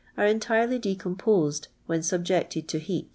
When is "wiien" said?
1.87-1.99